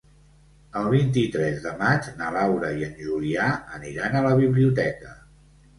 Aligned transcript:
El 0.79 0.87
vint-i-tres 0.93 1.61
de 1.67 1.75
maig 1.83 2.09
na 2.23 2.31
Laura 2.39 2.73
i 2.81 2.89
en 2.89 2.99
Julià 3.05 3.47
aniran 3.79 4.19
a 4.23 4.27
la 4.31 4.35
biblioteca. 4.45 5.17